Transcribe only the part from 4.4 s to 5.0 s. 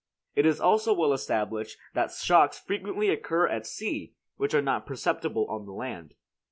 are not